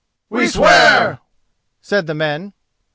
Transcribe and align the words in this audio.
"We 0.31 0.47
swear," 0.47 1.19
said 1.79 2.07
the 2.07 2.15
men. 2.15 2.53